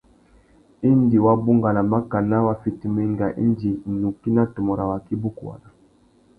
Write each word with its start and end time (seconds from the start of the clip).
Indi 0.81 1.17
wa 1.19 1.33
bungana 1.43 1.81
makana 1.93 2.37
wa 2.47 2.53
fitimú 2.61 2.97
enga 3.07 3.27
indi 3.43 3.71
nukí 3.99 4.29
na 4.35 4.43
tumu 4.53 4.73
râ 4.77 4.85
waki 4.91 5.11
i 5.17 5.19
bukuwana. 5.21 5.67